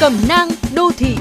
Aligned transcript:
Cẩm 0.00 0.12
nang 0.28 0.48
đô 0.74 0.90
thị 0.96 1.16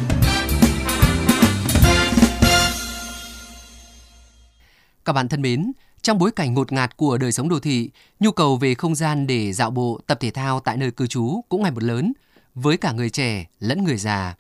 Các 5.05 5.14
bạn 5.14 5.28
thân 5.28 5.42
mến, 5.42 5.71
trong 6.02 6.18
bối 6.18 6.32
cảnh 6.32 6.54
ngột 6.54 6.71
ngạt 6.71 6.98
của 6.98 7.18
đời 7.18 7.32
sống 7.32 7.50
đô 7.50 7.60
thị, 7.60 7.90
nhu 8.20 8.32
cầu 8.32 8.58
về 8.58 8.76
không 8.76 8.96
gian 8.96 9.28
để 9.28 9.54
dạo 9.54 9.71
bộ, 9.71 10.00
tập 10.08 10.18
thể 10.21 10.32
thao 10.32 10.60
tại 10.60 10.78
nơi 10.78 10.92
cư 10.92 11.08
trú 11.08 11.42
cũng 11.50 11.62
ngày 11.62 11.71
một 11.71 11.84
lớn, 11.84 12.13
với 12.55 12.77
cả 12.77 12.91
người 12.91 13.09
trẻ 13.09 13.45
lẫn 13.59 13.84
người 13.84 13.98
già. 13.98 14.36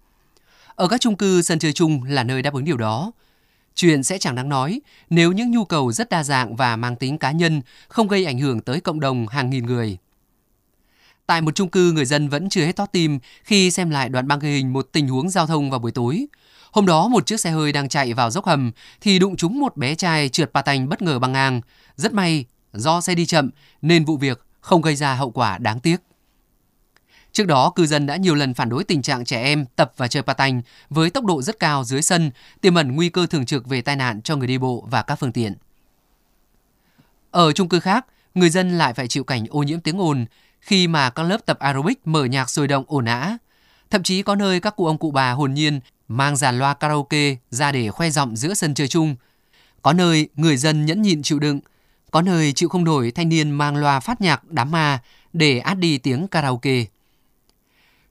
Ở 0.75 0.87
các 0.87 1.01
chung 1.01 1.15
cư, 1.15 1.41
sân 1.41 1.59
chơi 1.59 1.73
chung 1.73 2.03
là 2.03 2.23
nơi 2.23 2.41
đáp 2.41 2.53
ứng 2.53 2.65
điều 2.65 2.77
đó. 2.77 3.11
Chuyện 3.75 4.03
sẽ 4.03 4.17
chẳng 4.17 4.35
đáng 4.35 4.49
nói 4.49 4.81
nếu 5.09 5.31
những 5.31 5.51
nhu 5.51 5.65
cầu 5.65 5.91
rất 5.91 6.09
đa 6.09 6.23
dạng 6.23 6.55
và 6.55 6.75
mang 6.75 6.95
tính 6.95 7.17
cá 7.17 7.31
nhân 7.31 7.61
không 7.87 8.07
gây 8.07 8.25
ảnh 8.25 8.39
hưởng 8.39 8.61
tới 8.61 8.81
cộng 8.81 8.99
đồng 8.99 9.27
hàng 9.27 9.49
nghìn 9.49 9.65
người. 9.65 9.97
Tại 11.27 11.41
một 11.41 11.55
chung 11.55 11.69
cư, 11.69 11.91
người 11.91 12.05
dân 12.05 12.29
vẫn 12.29 12.49
chưa 12.49 12.65
hết 12.65 12.75
thót 12.75 12.91
tim 12.91 13.19
khi 13.43 13.71
xem 13.71 13.89
lại 13.89 14.09
đoạn 14.09 14.27
băng 14.27 14.39
ghi 14.39 14.49
hình 14.49 14.73
một 14.73 14.89
tình 14.91 15.07
huống 15.07 15.29
giao 15.29 15.47
thông 15.47 15.69
vào 15.69 15.79
buổi 15.79 15.91
tối. 15.91 16.27
Hôm 16.71 16.85
đó, 16.85 17.07
một 17.07 17.25
chiếc 17.25 17.39
xe 17.39 17.51
hơi 17.51 17.71
đang 17.71 17.89
chạy 17.89 18.13
vào 18.13 18.31
dốc 18.31 18.45
hầm 18.45 18.71
thì 19.01 19.19
đụng 19.19 19.35
trúng 19.35 19.59
một 19.59 19.77
bé 19.77 19.95
trai 19.95 20.29
trượt 20.29 20.51
pa 20.53 20.61
tành 20.61 20.89
bất 20.89 21.01
ngờ 21.01 21.19
băng 21.19 21.31
ngang. 21.31 21.61
Rất 21.95 22.13
may, 22.13 22.45
do 22.73 23.01
xe 23.01 23.15
đi 23.15 23.25
chậm 23.25 23.49
nên 23.81 24.05
vụ 24.05 24.17
việc 24.17 24.45
không 24.59 24.81
gây 24.81 24.95
ra 24.95 25.13
hậu 25.13 25.31
quả 25.31 25.57
đáng 25.57 25.79
tiếc. 25.79 25.97
Trước 27.31 27.47
đó, 27.47 27.69
cư 27.75 27.85
dân 27.85 28.05
đã 28.05 28.15
nhiều 28.15 28.35
lần 28.35 28.53
phản 28.53 28.69
đối 28.69 28.83
tình 28.83 29.01
trạng 29.01 29.25
trẻ 29.25 29.43
em 29.43 29.65
tập 29.75 29.93
và 29.97 30.07
chơi 30.07 30.23
patanh 30.23 30.61
với 30.89 31.09
tốc 31.09 31.25
độ 31.25 31.41
rất 31.41 31.59
cao 31.59 31.83
dưới 31.83 32.01
sân, 32.01 32.31
tiềm 32.61 32.75
ẩn 32.75 32.95
nguy 32.95 33.09
cơ 33.09 33.27
thường 33.27 33.45
trực 33.45 33.67
về 33.67 33.81
tai 33.81 33.95
nạn 33.95 34.21
cho 34.21 34.35
người 34.35 34.47
đi 34.47 34.57
bộ 34.57 34.87
và 34.89 35.01
các 35.01 35.15
phương 35.15 35.31
tiện. 35.31 35.53
Ở 37.31 37.51
chung 37.51 37.69
cư 37.69 37.79
khác, 37.79 38.05
người 38.35 38.49
dân 38.49 38.77
lại 38.77 38.93
phải 38.93 39.07
chịu 39.07 39.23
cảnh 39.23 39.45
ô 39.49 39.63
nhiễm 39.63 39.79
tiếng 39.79 40.01
ồn 40.01 40.25
khi 40.61 40.87
mà 40.87 41.09
các 41.09 41.23
lớp 41.23 41.45
tập 41.45 41.59
aerobic 41.59 42.07
mở 42.07 42.25
nhạc 42.25 42.49
sôi 42.49 42.67
động 42.67 42.83
ồn 42.87 43.05
ã. 43.05 43.37
Thậm 43.89 44.03
chí 44.03 44.21
có 44.21 44.35
nơi 44.35 44.59
các 44.59 44.75
cụ 44.75 44.85
ông 44.85 44.97
cụ 44.97 45.11
bà 45.11 45.31
hồn 45.31 45.53
nhiên 45.53 45.79
mang 46.07 46.35
dàn 46.35 46.59
loa 46.59 46.73
karaoke 46.73 47.35
ra 47.49 47.71
để 47.71 47.91
khoe 47.91 48.09
giọng 48.09 48.35
giữa 48.35 48.53
sân 48.53 48.73
chơi 48.73 48.87
chung. 48.87 49.15
Có 49.81 49.93
nơi 49.93 50.29
người 50.35 50.57
dân 50.57 50.85
nhẫn 50.85 51.01
nhịn 51.01 51.23
chịu 51.23 51.39
đựng, 51.39 51.59
có 52.11 52.21
nơi 52.21 52.53
chịu 52.53 52.69
không 52.69 52.83
nổi 52.83 53.11
thanh 53.11 53.29
niên 53.29 53.51
mang 53.51 53.77
loa 53.77 53.99
phát 53.99 54.21
nhạc 54.21 54.43
đám 54.51 54.71
ma 54.71 54.99
để 55.33 55.59
át 55.59 55.77
đi 55.77 55.97
tiếng 55.97 56.27
karaoke. 56.27 56.85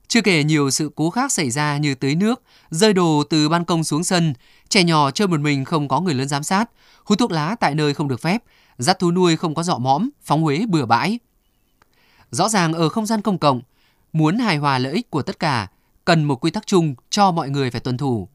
Chưa 0.07 0.21
kể 0.21 0.43
nhiều 0.43 0.69
sự 0.69 0.91
cố 0.95 1.09
khác 1.09 1.31
xảy 1.31 1.51
ra 1.51 1.77
như 1.77 1.95
tưới 1.95 2.15
nước, 2.15 2.41
rơi 2.69 2.93
đồ 2.93 3.23
từ 3.29 3.49
ban 3.49 3.65
công 3.65 3.83
xuống 3.83 4.03
sân, 4.03 4.33
trẻ 4.69 4.83
nhỏ 4.83 5.11
chơi 5.11 5.27
một 5.27 5.39
mình 5.39 5.65
không 5.65 5.87
có 5.87 6.01
người 6.01 6.13
lớn 6.13 6.27
giám 6.27 6.43
sát, 6.43 6.69
hút 7.03 7.19
thuốc 7.19 7.31
lá 7.31 7.55
tại 7.59 7.75
nơi 7.75 7.93
không 7.93 8.07
được 8.07 8.21
phép, 8.21 8.43
dắt 8.77 8.99
thú 8.99 9.11
nuôi 9.11 9.35
không 9.35 9.55
có 9.55 9.63
dọ 9.63 9.77
mõm, 9.77 10.09
phóng 10.23 10.41
huế 10.41 10.65
bừa 10.69 10.85
bãi. 10.85 11.19
Rõ 12.31 12.49
ràng 12.49 12.73
ở 12.73 12.89
không 12.89 13.05
gian 13.05 13.21
công 13.21 13.37
cộng, 13.37 13.61
muốn 14.13 14.37
hài 14.37 14.57
hòa 14.57 14.79
lợi 14.79 14.93
ích 14.93 15.09
của 15.09 15.21
tất 15.21 15.39
cả, 15.39 15.67
cần 16.05 16.23
một 16.23 16.35
quy 16.35 16.51
tắc 16.51 16.67
chung 16.67 16.95
cho 17.09 17.31
mọi 17.31 17.49
người 17.49 17.71
phải 17.71 17.81
tuân 17.81 17.97
thủ. 17.97 18.27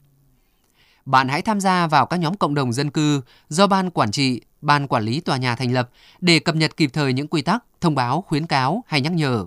Bạn 1.05 1.29
hãy 1.29 1.43
tham 1.43 1.61
gia 1.61 1.87
vào 1.87 2.07
các 2.07 2.17
nhóm 2.17 2.37
cộng 2.37 2.55
đồng 2.55 2.73
dân 2.73 2.91
cư 2.91 3.23
do 3.48 3.67
ban 3.67 3.91
quản 3.91 4.11
trị, 4.11 4.41
ban 4.61 4.87
quản 4.87 5.05
lý 5.05 5.20
tòa 5.20 5.37
nhà 5.37 5.57
thành 5.57 5.73
lập 5.73 5.91
để 6.20 6.39
cập 6.39 6.57
nhật 6.57 6.77
kịp 6.77 6.91
thời 6.93 7.13
những 7.13 7.29
quy 7.29 7.43
tắc, 7.43 7.65
thông 7.81 7.95
báo, 7.95 8.25
khuyến 8.29 8.47
cáo 8.47 8.85
hay 8.87 9.01
nhắc 9.01 9.13
nhở. 9.13 9.47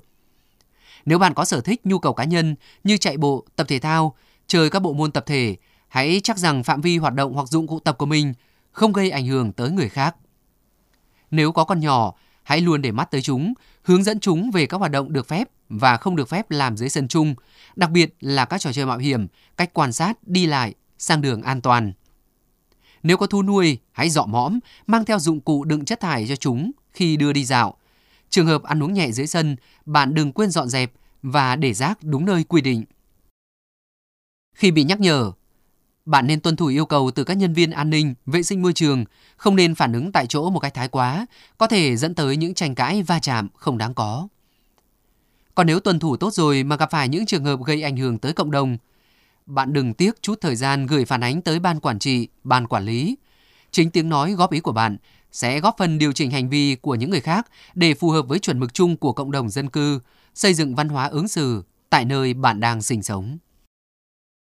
Nếu 1.05 1.19
bạn 1.19 1.33
có 1.33 1.45
sở 1.45 1.61
thích 1.61 1.85
nhu 1.85 1.99
cầu 1.99 2.13
cá 2.13 2.23
nhân 2.23 2.55
như 2.83 2.97
chạy 2.97 3.17
bộ, 3.17 3.45
tập 3.55 3.67
thể 3.69 3.79
thao, 3.79 4.15
chơi 4.47 4.69
các 4.69 4.79
bộ 4.79 4.93
môn 4.93 5.11
tập 5.11 5.23
thể, 5.27 5.55
hãy 5.87 6.21
chắc 6.23 6.37
rằng 6.37 6.63
phạm 6.63 6.81
vi 6.81 6.97
hoạt 6.97 7.13
động 7.13 7.33
hoặc 7.33 7.47
dụng 7.47 7.67
cụ 7.67 7.79
tập 7.79 7.97
của 7.97 8.05
mình 8.05 8.33
không 8.71 8.93
gây 8.93 9.09
ảnh 9.09 9.25
hưởng 9.25 9.51
tới 9.51 9.71
người 9.71 9.89
khác. 9.89 10.15
Nếu 11.31 11.51
có 11.51 11.63
con 11.63 11.79
nhỏ, 11.79 12.13
hãy 12.45 12.61
luôn 12.61 12.81
để 12.81 12.91
mắt 12.91 13.11
tới 13.11 13.21
chúng, 13.21 13.53
hướng 13.83 14.03
dẫn 14.03 14.19
chúng 14.19 14.51
về 14.51 14.65
các 14.65 14.77
hoạt 14.77 14.91
động 14.91 15.13
được 15.13 15.27
phép 15.27 15.49
và 15.69 15.97
không 15.97 16.15
được 16.15 16.29
phép 16.29 16.51
làm 16.51 16.77
dưới 16.77 16.89
sân 16.89 17.07
chung, 17.07 17.35
đặc 17.75 17.91
biệt 17.91 18.15
là 18.21 18.45
các 18.45 18.61
trò 18.61 18.73
chơi 18.73 18.85
mạo 18.85 18.97
hiểm, 18.97 19.27
cách 19.57 19.73
quan 19.73 19.93
sát, 19.93 20.27
đi 20.27 20.45
lại, 20.45 20.73
sang 20.97 21.21
đường 21.21 21.41
an 21.41 21.61
toàn. 21.61 21.93
Nếu 23.03 23.17
có 23.17 23.27
thú 23.27 23.43
nuôi, 23.43 23.77
hãy 23.91 24.09
dọ 24.09 24.25
mõm, 24.25 24.59
mang 24.87 25.05
theo 25.05 25.19
dụng 25.19 25.41
cụ 25.41 25.63
đựng 25.63 25.85
chất 25.85 25.99
thải 25.99 26.27
cho 26.27 26.35
chúng 26.35 26.71
khi 26.93 27.17
đưa 27.17 27.33
đi 27.33 27.45
dạo. 27.45 27.77
Trường 28.29 28.47
hợp 28.47 28.63
ăn 28.63 28.83
uống 28.83 28.93
nhẹ 28.93 29.11
dưới 29.11 29.27
sân, 29.27 29.55
bạn 29.85 30.13
đừng 30.13 30.31
quên 30.31 30.49
dọn 30.49 30.69
dẹp 30.69 30.91
và 31.21 31.55
để 31.55 31.73
rác 31.73 32.03
đúng 32.03 32.25
nơi 32.25 32.43
quy 32.43 32.61
định. 32.61 32.83
Khi 34.53 34.71
bị 34.71 34.83
nhắc 34.83 34.99
nhở, 34.99 35.31
bạn 36.05 36.27
nên 36.27 36.39
tuân 36.39 36.55
thủ 36.55 36.67
yêu 36.67 36.85
cầu 36.85 37.11
từ 37.11 37.23
các 37.23 37.37
nhân 37.37 37.53
viên 37.53 37.71
an 37.71 37.89
ninh, 37.89 38.13
vệ 38.25 38.43
sinh 38.43 38.61
môi 38.61 38.73
trường, 38.73 39.05
không 39.37 39.55
nên 39.55 39.75
phản 39.75 39.93
ứng 39.93 40.11
tại 40.11 40.25
chỗ 40.27 40.49
một 40.49 40.59
cách 40.59 40.73
thái 40.73 40.87
quá, 40.87 41.25
có 41.57 41.67
thể 41.67 41.97
dẫn 41.97 42.15
tới 42.15 42.37
những 42.37 42.53
tranh 42.53 42.75
cãi 42.75 43.03
va 43.03 43.19
chạm 43.19 43.47
không 43.55 43.77
đáng 43.77 43.93
có. 43.93 44.27
Còn 45.55 45.67
nếu 45.67 45.79
tuân 45.79 45.99
thủ 45.99 46.17
tốt 46.17 46.33
rồi 46.33 46.63
mà 46.63 46.75
gặp 46.75 46.91
phải 46.91 47.09
những 47.09 47.25
trường 47.25 47.45
hợp 47.45 47.59
gây 47.65 47.81
ảnh 47.81 47.97
hưởng 47.97 48.19
tới 48.19 48.33
cộng 48.33 48.51
đồng, 48.51 48.77
bạn 49.45 49.73
đừng 49.73 49.93
tiếc 49.93 50.21
chút 50.21 50.41
thời 50.41 50.55
gian 50.55 50.85
gửi 50.85 51.05
phản 51.05 51.21
ánh 51.21 51.41
tới 51.41 51.59
ban 51.59 51.79
quản 51.79 51.99
trị, 51.99 52.27
ban 52.43 52.67
quản 52.67 52.85
lý. 52.85 53.17
Chính 53.71 53.91
tiếng 53.91 54.09
nói 54.09 54.33
góp 54.33 54.51
ý 54.51 54.59
của 54.59 54.71
bạn 54.71 54.97
sẽ 55.31 55.59
góp 55.59 55.75
phần 55.77 55.97
điều 55.97 56.11
chỉnh 56.11 56.31
hành 56.31 56.49
vi 56.49 56.75
của 56.75 56.95
những 56.95 57.09
người 57.09 57.21
khác 57.21 57.47
để 57.73 57.93
phù 57.93 58.09
hợp 58.09 58.27
với 58.27 58.39
chuẩn 58.39 58.59
mực 58.59 58.73
chung 58.73 58.97
của 58.97 59.13
cộng 59.13 59.31
đồng 59.31 59.49
dân 59.49 59.69
cư, 59.69 59.99
xây 60.35 60.53
dựng 60.53 60.75
văn 60.75 60.89
hóa 60.89 61.07
ứng 61.07 61.27
xử 61.27 61.63
tại 61.89 62.05
nơi 62.05 62.33
bạn 62.33 62.59
đang 62.59 62.81
sinh 62.81 63.03
sống. 63.03 63.37